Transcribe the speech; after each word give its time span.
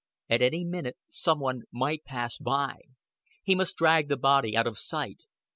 At 0.31 0.41
any 0.41 0.63
minute 0.65 0.97
some 1.07 1.37
one 1.39 1.61
might 1.71 2.05
pass 2.05 2.39
by. 2.39 2.79
He 3.43 3.53
must 3.53 3.75
drag 3.77 4.07
the 4.09 4.17
body 4.17 4.57
out 4.57 4.65
of 4.65 4.79
sight. 4.79 5.25